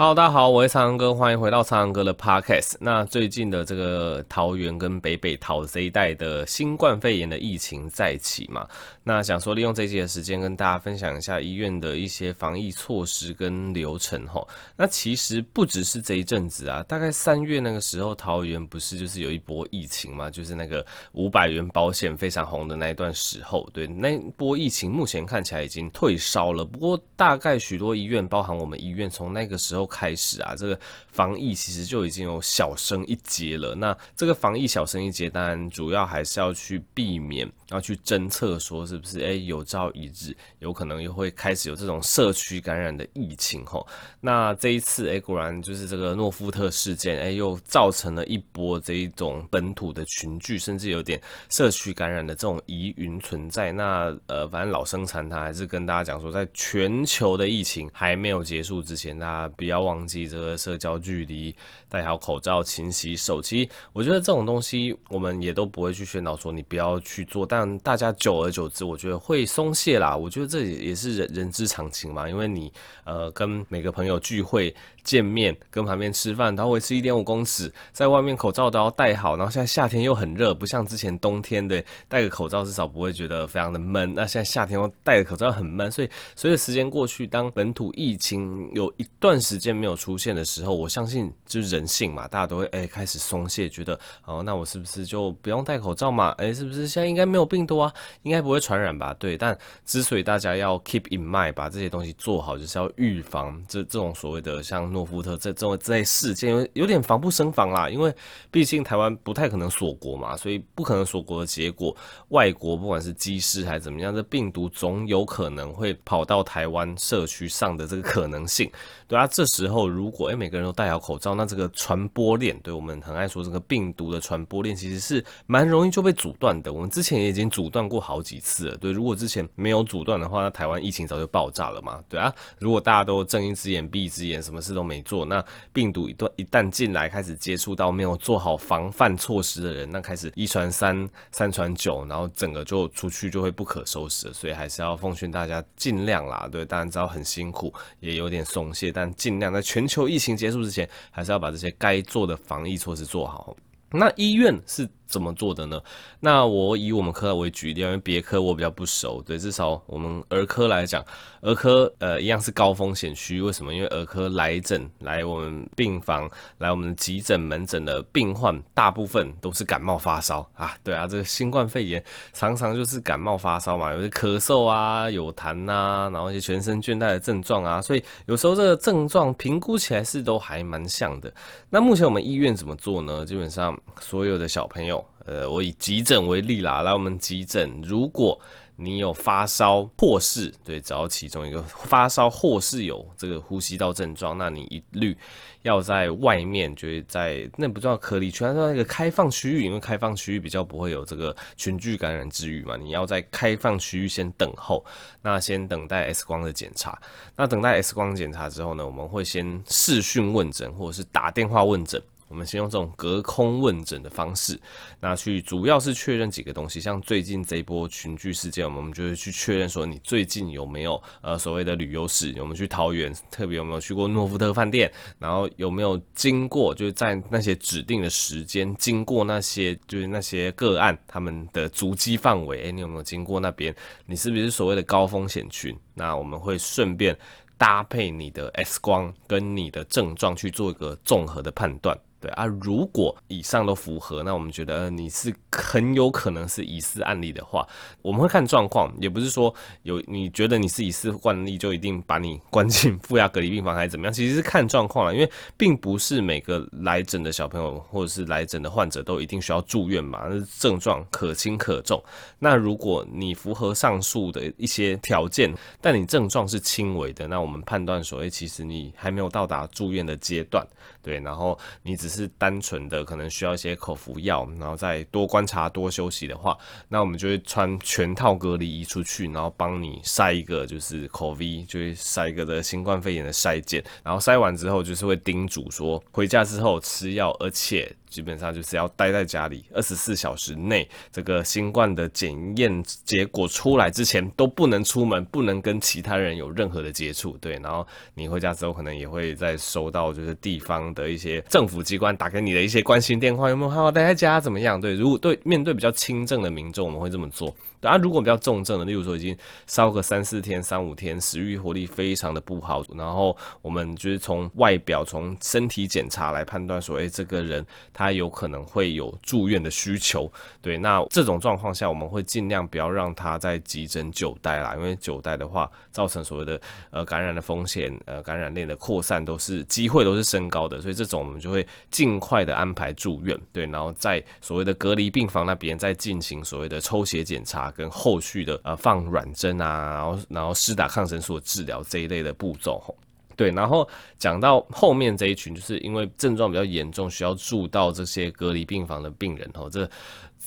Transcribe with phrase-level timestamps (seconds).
[0.00, 2.76] Hello，大家好，我是苍哥，欢迎回到苍哥的 Podcast。
[2.78, 8.64] 那最近的这个桃园跟北北桃这一带的新冠肺炎的疫情再起嘛，
[9.02, 14.46] 那想说利用这一集的时间跟大家分享一下医院的一些防疫措施跟流程吼。
[14.76, 26.64] 那其实不只是这一阵子啊，大概三月那个时候，桃园不是就是有一波疫情嘛，就是那个五百元保险非常红的那一段时候，对，那波疫情目前看起来已经退烧了。
[26.64, 29.87] 不过大概许多医院，包含我们医院，从那个时候。
[29.88, 30.78] 开始啊，这个
[31.10, 33.74] 防疫其实就已经有小升一阶了。
[33.74, 43.86] 那这个防疫小升一阶，当然主要还是要去避免，要去侦测说是不是哎有朝一日有可能又会开始有这种社区感染的疫情吼。
[44.20, 53.72] 那这一次哎，果然就是这个诺富特事件哎，又造成了一波这一种本土的群聚，甚至有点社区感染的这种疑云存在。
[53.72, 59.77] 那呃，反正老生常谈还是跟大家讲说，在全球的疫情还没有结束之前，大家不要。
[59.78, 61.54] 要忘记这个社交距离，
[61.88, 63.40] 戴好口罩，勤洗手。
[63.40, 70.16] 其实我觉得这种东西我们也都不会去宣导说你不要去做，但大家久而久之，我觉得会松懈啦。
[70.16, 72.72] 我觉得这也也是人人之常情嘛，因为你
[73.04, 74.74] 呃跟每个朋友聚会。
[75.04, 79.38] 见面跟旁边吃饭，然后维持一点五公尺，在外面口罩都要戴好。
[79.38, 84.12] 然后现在夏天又很热，不像之前冬天的戴个口罩至少不会觉得非常的闷。
[84.12, 96.30] 那现在夏天又戴个口罩很闷，所以随着时间过去，当本土疫情有一段时间没有出现的时候，我相信就是人性嘛，大家都会哎开始松懈，觉得哦那我是不是就不用戴口罩嘛？
[96.38, 97.92] 哎是不是现在应该没有病毒啊？
[98.22, 99.14] 应该不会传染吧？
[99.14, 104.88] 对，但之所以大家要 keep in mind 把这些东西做好，就是要预防这这种所谓的像。
[104.88, 108.10] 诺夫特这这种这类事件有有点防不胜防啦，因为
[108.50, 111.94] 毕竟台湾不太可能锁国嘛，所以不可能锁国的结果，
[112.28, 118.70] 外国不管是机师还是怎么样，这病毒总有可能会跑到台湾社区上的这个可能性。
[119.06, 126.72] 对啊，这时候如果诶每个人都戴好口罩，那这个传播链，对我们很爱说这个病毒的传播链，其实是蛮容易就被阻断的。
[126.72, 128.76] 我们之前也已经阻断过好几次了。
[128.76, 132.00] 对，如果之前没有阻断的话，那台湾疫情早就爆炸了嘛。
[132.08, 144.34] 对啊，如果大家都睁一只眼闭一只眼，什么事都没做，那病毒一段一旦进来，开始接触到没有做好防范措施的人，那开始一传三，三传九，然后整个就出去就会不可收拾了。
[144.34, 146.48] 所以还是要奉劝大家尽量啦。
[146.52, 148.92] 对，当然知道很辛苦，也有点松懈。
[148.92, 153.56] 但尽量在全球疫情结束之前，还是要把这些该做的防疫措施做好。
[153.90, 155.80] 那医院是怎么做的呢？
[156.20, 159.22] 那我以我们科为举例，因为别科我比较不熟。
[159.22, 161.02] 对，至少我们儿科来讲，
[161.40, 163.40] 儿科呃一样是高风险区。
[163.40, 163.72] 为什么？
[163.74, 170.76] 因为儿科来诊来我们病房来我们急诊门诊的病患，大部分都是感冒发烧啊。
[170.84, 172.04] 对啊，这个新冠肺炎
[172.34, 177.80] 常常就是感冒发烧嘛，有些咳嗽啊、有痰呐、然后一些全身倦怠的症状啊。
[177.80, 181.32] 所以有时候这个症状评估起来是都还蛮像的。
[181.70, 183.24] 那目前我们医院怎么做呢？
[183.24, 184.97] 基本上所有的小朋友。
[185.24, 188.38] 呃，我以急诊为例啦，来我们急诊，如果
[188.80, 195.16] 你有发烧或是对，只要其中一个发烧或是有这个呼吸道症状，那你一律
[195.62, 204.84] 要在外面，就是在那不叫隔离区，它叫那个开放区域，因为开放区域比较不会有这个群聚感染之虞嘛，你要在开放区域先等候，
[205.22, 206.96] 那先等待 X 光的检查，
[207.34, 212.00] 那等待 X 光检查之后呢，我们会先视讯问诊或者是打电话问诊。
[212.28, 214.60] 我们先用这种隔空问诊的方式，
[215.00, 233.74] 那去主要是确认几个东西，像最近这一波群聚事件，我们就会去确认说你最近有没有呃所谓的旅游史，我们去桃园特别有没有去过诺富特饭店，然后有没有经过就是在那些指定的时间经过那些就是那些个案他们的足迹范围，诶，你有没有经过那边？
[234.06, 235.74] 你是不是所谓的高风险群？
[235.94, 237.16] 那我们会顺便
[237.56, 241.98] 搭配你的 X 光跟你的症状去做一个综合的判断。
[242.20, 247.64] 对啊，如果以上都符合，那我们觉得你是很有可能是疑似案例的话，
[248.02, 262.02] 我们会看状况，也不是说有你觉得你是疑似惯例就一定把你关进负压隔离病房还是怎么样，其实是看状况了，因为并不是每个来诊的小朋友或者是来诊的患者都一定需要住院嘛，那症状可轻可重。
[262.40, 270.66] 那如果你符合上述的一些条件，但你症状是轻微的，那我们判断说，诶，其实你还没有到达住院的阶段，
[271.00, 272.07] 对，然后你只。
[272.08, 276.56] 只是单纯的可能需要一些口服药，然后再多观察、多休息的话，
[276.88, 297.36] 那我们就会穿全套隔离衣出去，然后帮你筛一个就是 COVID，就是筛一个的新冠肺炎的筛检，然后筛完之后就是会叮嘱说回家之后吃药，而且基本上就是要待在家里二十四小时内，这个新冠的检验结果出来之前都不能出门，不能跟其他人有任何的接触。
[297.40, 304.80] 对，然后你回家之后，可能也会再收到就是地方的一些政府机关打给你的一些关心电话，有没有好好待在家怎么样？
[304.80, 307.54] 对，如果对面对比较轻症的民众，我们会这么做。
[307.82, 309.36] 啊，如果比较重症的，例如说已经
[309.66, 320.30] 烧个三四天、三五天，食欲活力非常的不好，然后我们就是从外表、从身体检查来判断说，诶，这个人他有可能会有住院的需求。
[320.60, 326.60] 对，那这种状况下，我们会尽量不要让他在急诊久待啦，因为久待的话，造成所谓的
[326.90, 333.38] 呃感染的风险、呃感染链的扩散都是机会都是升高的，所以这种我们就会尽快的安排住院。
[333.52, 337.67] 对，然后在所谓的隔离病房那边再进行所谓的抽血检查。
[337.72, 342.94] 跟后续的呃放软针啊，然后然后施打抗生素治疗这一类的步骤，
[343.36, 343.88] 对，然后
[344.18, 349.88] 讲到后面这一群，就是因为症状比较严重，需要住到这些隔离病房的病人哦，这。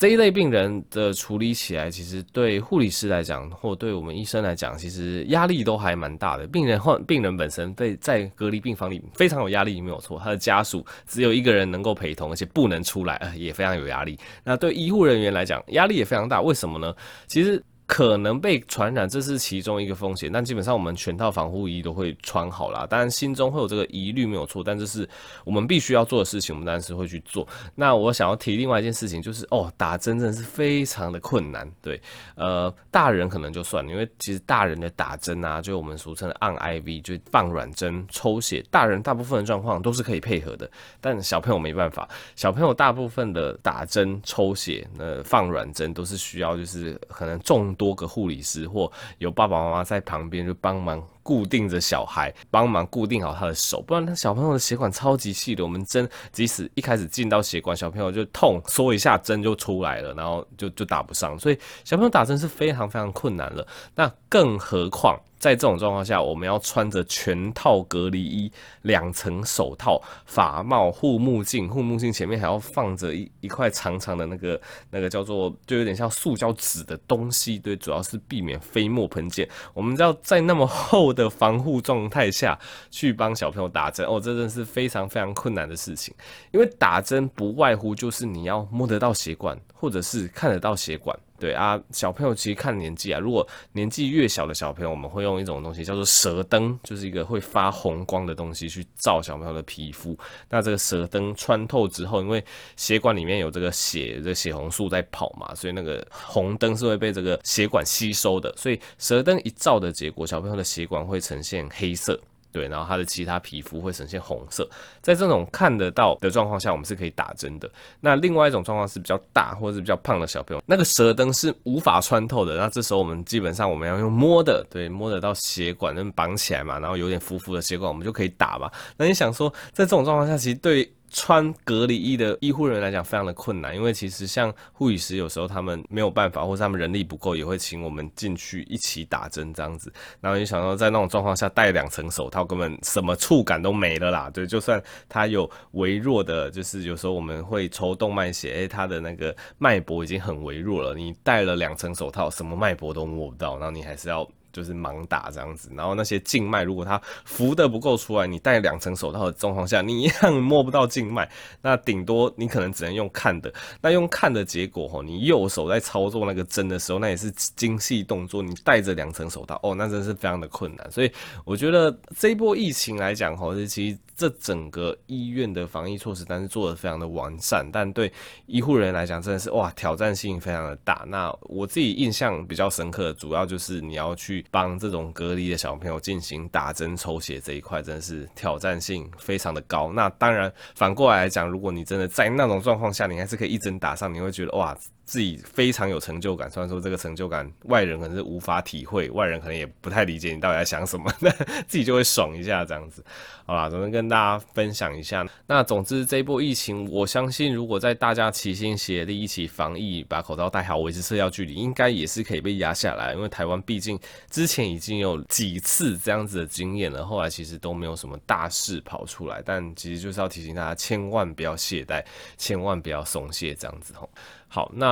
[0.02, 6.48] 这一类病人的处理起来，其实对护理师来讲，或对我们医生来讲，其实压力都还蛮大的。
[6.48, 10.18] 病人患病人本身被在隔离病房里非常有压力，没有错。
[10.18, 14.18] 他的家属只有一个人能够陪同，而且不能出来，也非常有压力。
[14.44, 16.42] 那对医护人员来讲，压力也非常大。
[16.42, 16.92] 为什么呢？
[17.28, 17.64] 其实。
[17.92, 20.32] 可能被传染，这是其中一个风险。
[20.32, 22.88] 但基本上我们全套防护衣都会穿好啦。
[22.90, 25.08] 当然心中会有这个疑虑没有错，但这是
[25.44, 27.46] 我们必须要做的事情，我们当然是会去做。
[27.76, 31.70] 那我想要提另外一件事情，就是哦，打针真的是非常的困难。
[31.82, 32.02] 对，
[32.36, 40.72] 呃，大人可能就算了，因为其实大人的打针啊，就我们俗称的按 IV，就放软针、抽血，大人大部分的状况都是可以配合的。
[41.02, 42.08] 但小朋友没办法，
[42.38, 47.76] 小朋友大部分的打针、抽血、呃放软针都是需要，就是可能重。
[47.82, 63.66] 多个护理师或有爸爸妈妈在旁边，就帮忙固定着小孩，帮忙固定好他的手，不然他小朋友的血管超级细的，我们针即使一开始进到血管，小朋友就痛，缩一下针就出来了，然后就就打不上，所以小朋友打针是非常非常困难了。
[63.96, 65.20] 那更何况。
[65.42, 68.52] 在这种状况下，我们要穿着全套隔离衣、
[68.84, 79.50] 两层手套、发帽、护目镜，护目镜前面还要放着一一块长长的那个那个叫做，就有点像塑胶纸的东西，对，主要是避免飞沫喷溅。
[79.74, 82.58] 我们要在那么厚的防护状态下
[82.90, 86.14] 去帮小朋友打针，哦，这真是非常非常困难的事情。
[86.52, 91.18] 因为打针不外乎就是你要摸得到血管，或者是看得到血管。
[91.40, 100.16] 对啊，小朋友其实看年纪啊，如果年纪越小的小朋友，我们会用一种东西叫做舌灯，就是一个会发红光的东西去照小朋友的皮肤。
[100.48, 102.46] 那这个舌灯穿透之后，因为
[102.78, 108.54] 血管里面有这个血，这血红素在跑嘛，所以那个红灯是会被这个血管吸收的。
[108.56, 112.22] 所以舌灯一照的结果，小朋友的血管会呈现黑色。
[112.52, 114.68] 对，然后它的其他皮肤会呈现红色，
[115.02, 117.70] 在这种看得到的状况下，我们是可以打针的。
[118.00, 122.56] 那另外一种状况是比较大或者是比较胖的小朋友，那个舌灯是无法穿透的。
[122.58, 128.70] 那这时候我们基本上我们要用摸的，对，摸得到血管，那绑起来嘛，然后有点浮浮的血管，我们就可以打嘛。
[128.98, 130.92] 那你想说，在这种状况下，其实对。
[131.14, 139.92] 穿隔离衣的医护人员来讲非常的困难，因为其实像护理师有时候他们没有办法，或者他们人力不够，也会请我们进去一起打针这样子。
[140.22, 144.30] 然后你想到在那种状况下戴两层手套，根本什么触感都没了啦。
[144.34, 154.28] 对，就算他有微弱的，就是有时候我们会抽动脉血，诶，他的那个脉搏已经很微弱了，你戴了两层手套，什么脉搏都摸不到，然后你还是要。
[154.52, 161.30] 就是盲打这样子，然后那些静脉如果它浮的不够出来，你戴两层手套的状况下，你一样摸不到静脉，
[161.62, 163.54] 那顶多你可能只能用看的。
[163.82, 170.92] 那用看的结果吼，你右手在操作那个针的时候，那也是精细动作，你戴着两层手套，哦，那真是非常的困难。
[170.92, 171.12] 所以
[171.46, 173.98] 我觉得这一波疫情来讲吼，其实。
[174.16, 178.12] 这整个医院的防疫措施，但是做得非常的完善，但对
[178.46, 181.04] 医护人员来讲，真的是哇，挑战性非常的大。
[181.08, 189.92] 那我自己印象比较深刻，主要就是你要去帮这种隔离的小朋友进行打针抽血这一块，真的是挑战性非常的高。
[189.92, 194.78] 那当然反过来来讲，如果你真的在那种状况下，你还是可以一针打上，你会觉得哇。
[195.04, 201.30] 自己非常有成就感，虽然说这个成就感外人可能是无法体会，外人可能也不太理解你到底在想什么， 那
[201.68, 203.04] 自己就会爽一下这样子，
[203.46, 205.28] 好吧，总之跟大家分享一下。
[205.48, 213.14] 那总之这一波疫情，我相信如果在大家齐心协力一起防疫，把口罩戴好，维持社交距离，应该也是可以被压下来。
[213.14, 219.42] 因为台湾毕竟之前已经有几次这样子的经验了，后来其实都没有什么大事跑出来。
[219.44, 222.02] 但其实就是要提醒大家，千万不要懈怠，
[222.38, 224.10] 千万不要松懈，这样子吼。
[224.54, 224.91] 好，那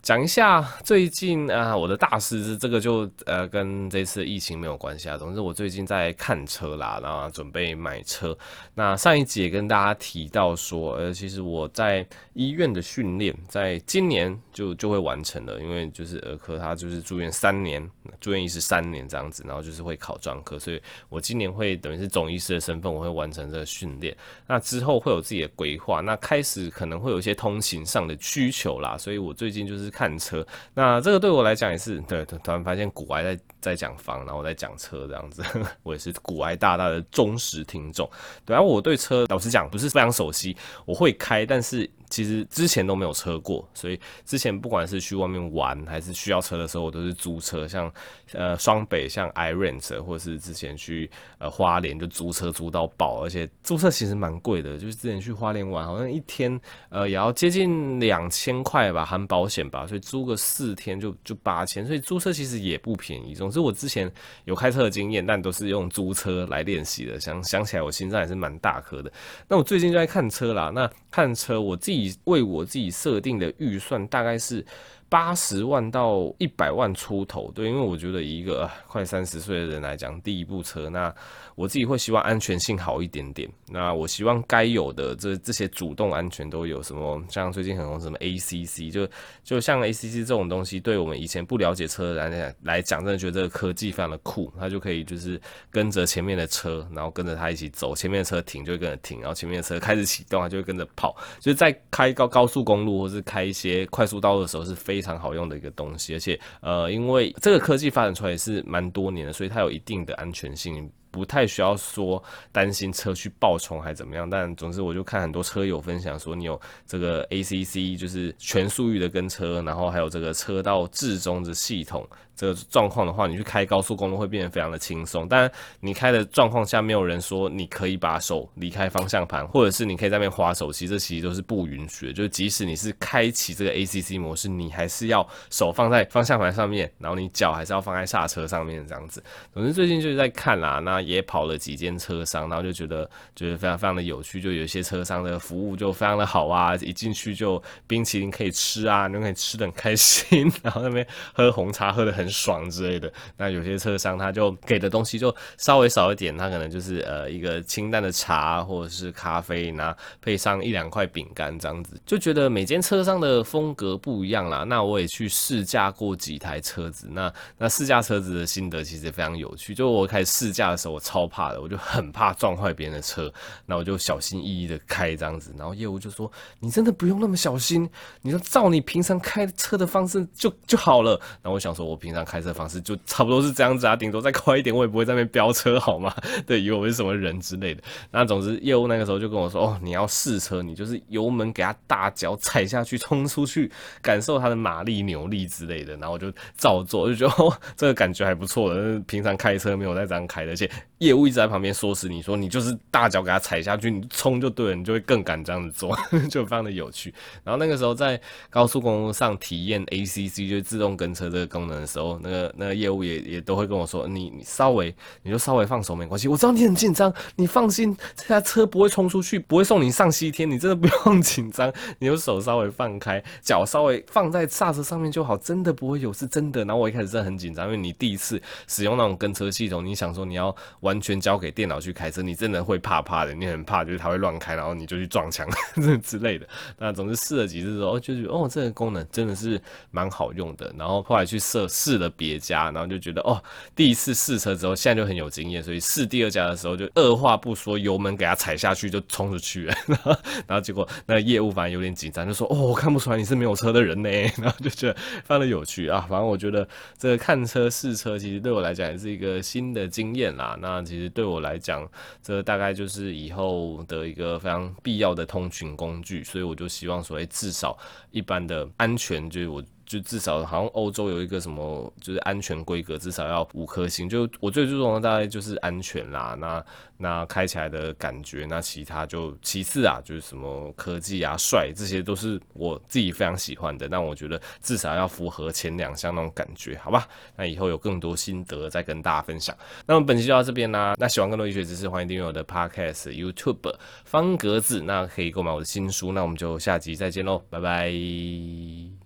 [0.00, 5.16] 讲一下最近啊，我的大事是这个就呃跟这次疫情没有关系啊。
[5.16, 8.36] 总之我最近在看车啦，然后准备买车。
[8.74, 17.88] 那上一集也跟大家提到说，呃，其实我在医院的训练，在今年就就会完成了，因为就是儿科他就是住院三年，
[18.20, 24.16] 住院医师三年这样子，然后就是会考专科，所以我今年会等于是总医师的身份，我会完成这个训练。
[24.48, 28.72] 那之后会有自己的规划，那开始可能会有一些通勤上的需求。
[28.72, 35.42] 啦，所以我最近就是看车，那这个对我来讲也是对，突然发现古埃在在讲房，然后我在讲车这样子，
[35.82, 38.08] 我也是古埃大大的忠实听众。
[38.44, 41.88] 对，然后我对车老实讲不是非常熟悉，我会开，但是。
[42.12, 47.90] 其实之前都没有车过，所以之前不管是去外面玩还是需要车的时候，我都是租车，像
[48.34, 63.34] 呃双北像 iRent，或是之前去呃花莲就租车租到爆，而且租车其实蛮贵的，就是之前去花莲玩，好像一天呃也要接近两千块吧，含保险吧，所以租个四天就就八千，所以租车其实也不便宜。
[63.34, 64.12] 总之我之前
[64.44, 69.10] 有开车的经验，但都是用租车来练习的，想想起来我心脏也是蛮大颗的。
[69.48, 72.01] 那我最近就在看车啦，那看车我自己。
[72.24, 74.64] 为我自己设定的预算大概是。
[75.12, 81.14] 八十万到一百万出头，对，因为我觉得一个快三十岁的人来讲，第一部车，那
[81.54, 83.46] 我自己会希望安全性好一点点。
[83.68, 89.06] 那我希望该有的这这些主动安全都有什么，像最近很红什么 ACC，就
[89.44, 95.38] 就像 ACC 这种东西，对我们以前不了解车的人来讲，真的觉得这个科技非常的酷，它就可以就是
[95.70, 101.14] 跟着前面的车，然后跟着它一起走，前面的车停就会跟着停，然后前面的车开始启动，它就会跟着跑。
[101.38, 105.01] 就是在开高高速公路或是开一些快速道路的时候是非。
[105.02, 110.88] 非常好用的一个东西，而且呃，因为这个科技发展出来也是蛮多年的，所以它有一定的安全性。
[111.10, 125.28] 不太需要说担心车去爆冲还怎么样，但总之我就看很多车友分享说，你有这个 ACC 就是全速域的跟车，然后还有这个车道置中的系统，这个状况的话，你去开高速公路会变得非常的轻松。
[125.28, 132.12] 但你开的状况下，没有人说你可以把手离开方向盘，或者是你可以在那边滑手机，这其实都是不允许的。
[132.14, 139.22] 就即使你是开启这个 ACC 模式，你还是要手放在方向盘上面，然后你脚还是要放在刹车上面这样子。
[139.52, 141.02] 总之最近就是在看啦，那。
[141.02, 153.12] 也跑了几间车商，然后就觉得觉得非常非常的有趣，就有一些车商的服务就非常的好啊，一进去就冰淇淋可以吃啊，你就可以吃的很开心，然后那边喝红茶喝的很很爽之类的。
[153.36, 164.62] 那有些车商他就给的东西就稍微少一点，他可能就是呃一个清淡的茶或者是咖啡，然后配上一两块饼干这样子，就觉得每间车商的风格不一样啦。
[164.62, 169.74] 那我也去试驾过几台车子，那那试驾车子的心得其实非常有趣。
[169.74, 170.92] 就我开始试驾的时候。
[170.92, 173.32] 我超怕的，我就很怕撞坏别人的车，
[173.64, 177.88] 那我就小心翼翼的开这样子，然后业务就说：“你真的不用那么小心，
[178.20, 186.14] 你就照你平常开车的方式就就好了。”然后我想说，我平平常开车方式就差不多是这样子啊，顶多再快一点，我也不会在那边飙车，好吗？
[186.46, 187.82] 对，以为我是什么人之类的。
[188.10, 199.00] 那总之，业务那个时候就跟我说：“哦，你要试车，你就是油门给他大脚踩下去，冲出去，感受它的马力、扭力之类的。”然后我就照做，就觉得哦，这个感觉还不错的。
[199.06, 200.70] 平常开车没有在这样开的，而且。
[200.98, 205.98] 业务一直在旁边唆使你说你就是大脚给他踩下去，你冲就对了，你就会更敢这样子做，
[206.30, 207.12] 就非常的有趣。
[207.42, 226.64] 然后那个时候在高速公路上体验 ACC 就自动跟车这个功能的时候，哦那个那个业务也也都会跟我说，你你稍微你就稍微放手没关系，我知道你很紧张，你放心，这台车不会冲出去，不会送你上西天，你真的不用 紧张，你就手稍微放开，脚稍微放在刹车上面就好，真的不会有，是真的。
[226.64, 230.54] 然后我一开始真的很紧张，因为你第一次使用那种跟车系统，你想说你要。
[230.80, 235.48] 完全交给电脑去开车，你真的会怕怕的，你很怕就是它会乱开，然后你就去撞墙
[236.02, 236.46] 之类的。
[236.76, 240.74] 那总之试了几次之后，就觉得哦，这个功能真的是蛮好用的。
[240.76, 243.42] 然后后来去试试了别家，然后就觉得哦，
[243.76, 249.74] 第一次试车之后，现在就很有经验，所以试第二家的时候就二话不说，油门给它踩下去就冲出去了。
[250.48, 254.08] 然后，结果那业务反而有点紧张，就说哦，我看不出来你是没有车的人呢。
[254.40, 256.06] 然后就觉得非常的有趣啊。
[256.08, 260.56] 反正我觉得这个看车试车，其实对我来讲也是一个新的经验啦。
[260.62, 261.86] 那其实对我来讲，
[262.22, 267.76] 这大概就是以后的一个非常必要的通勤工具，所以我就希望说，诶，至少
[268.10, 269.62] 一般的安全，就是我。
[269.92, 274.08] 就至少好像欧洲有一个什么，就是安全规格，至少要五颗星。
[274.08, 276.64] 就我最注重的大概就是安全啦，那
[276.96, 283.86] 那开起来的感觉，那其他就其次啊，就是什么科技啊、帅，这些都是我自己非常喜欢的。
[283.88, 287.06] 那我觉得至少要符合前两项那种感觉，好吧？
[287.36, 289.54] 那以后有更多心得再跟大家分享。
[289.84, 290.94] 那么本期就到这边啦。
[290.96, 293.74] 那喜欢更多医学知识，欢迎订阅我的 Podcast YouTube
[294.06, 296.12] 方格子，那可以购买我的新书。
[296.12, 299.01] 那我们就下集再见喽，拜拜。